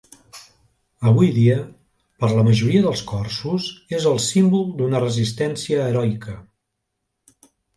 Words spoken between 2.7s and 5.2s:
dels corsos, és el símbol d'una